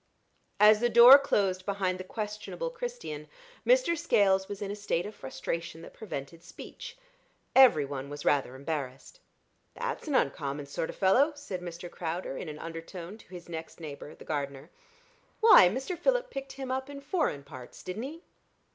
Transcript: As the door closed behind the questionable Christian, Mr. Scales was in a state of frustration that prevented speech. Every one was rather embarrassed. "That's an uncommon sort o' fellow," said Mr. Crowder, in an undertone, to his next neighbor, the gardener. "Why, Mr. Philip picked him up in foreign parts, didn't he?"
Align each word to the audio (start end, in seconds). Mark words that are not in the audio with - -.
As 0.59 0.79
the 0.79 0.89
door 0.89 1.19
closed 1.19 1.63
behind 1.63 1.99
the 1.99 2.03
questionable 2.03 2.71
Christian, 2.71 3.27
Mr. 3.63 3.95
Scales 3.95 4.49
was 4.49 4.59
in 4.59 4.71
a 4.71 4.75
state 4.75 5.05
of 5.05 5.13
frustration 5.13 5.83
that 5.83 5.93
prevented 5.93 6.41
speech. 6.41 6.97
Every 7.55 7.85
one 7.85 8.09
was 8.09 8.25
rather 8.25 8.55
embarrassed. 8.55 9.19
"That's 9.75 10.07
an 10.07 10.15
uncommon 10.15 10.65
sort 10.65 10.89
o' 10.89 10.93
fellow," 10.93 11.33
said 11.35 11.61
Mr. 11.61 11.87
Crowder, 11.87 12.35
in 12.35 12.49
an 12.49 12.57
undertone, 12.57 13.19
to 13.19 13.27
his 13.29 13.47
next 13.47 13.79
neighbor, 13.79 14.15
the 14.15 14.25
gardener. 14.25 14.71
"Why, 15.39 15.69
Mr. 15.69 15.95
Philip 15.95 16.31
picked 16.31 16.53
him 16.53 16.71
up 16.71 16.89
in 16.89 16.99
foreign 17.01 17.43
parts, 17.43 17.83
didn't 17.83 18.01
he?" 18.01 18.23